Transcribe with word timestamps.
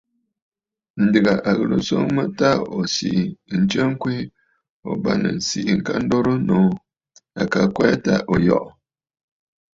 Ǹdèghà 1.03 1.33
a 1.49 1.51
ghɨrə 1.57 1.75
nswoŋ 1.81 2.05
mə 2.15 2.23
ta 2.37 2.49
ò 2.77 2.79
siʼi 2.95 3.23
nstsə 3.59 3.81
ŋkweè, 3.91 4.19
̀o 4.87 4.91
bâŋnə̀ 5.03 5.35
ǹsiʼi 5.39 5.71
ŋka 5.79 5.93
dorə 6.09 6.33
nòô. 6.47 6.69
À 7.41 7.43
ka 7.51 7.61
kwɛɛ 7.75 7.95
ta 8.05 8.13
ò 8.33 8.35
yɔʼɔ. 8.45 8.69